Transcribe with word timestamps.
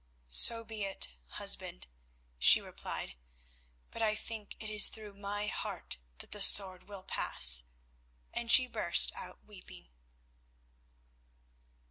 "So 0.29 0.63
be 0.63 0.83
it, 0.83 1.09
husband," 1.27 1.85
she 2.39 2.59
replied, 2.59 3.17
"but 3.91 4.01
I 4.01 4.15
think 4.15 4.55
it 4.59 4.67
is 4.67 4.89
through 4.89 5.13
my 5.13 5.45
heart 5.45 5.99
that 6.17 6.31
the 6.31 6.41
sword 6.41 6.87
will 6.87 7.03
pass," 7.03 7.65
and 8.33 8.49
she 8.51 8.65
burst 8.65 9.11
out 9.13 9.45
weeping. 9.45 9.89